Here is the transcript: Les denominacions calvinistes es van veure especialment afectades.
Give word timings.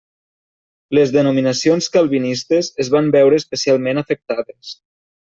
Les 0.97 1.11
denominacions 1.15 1.89
calvinistes 1.97 2.69
es 2.85 2.89
van 2.95 3.11
veure 3.17 3.39
especialment 3.41 4.03
afectades. 4.03 4.73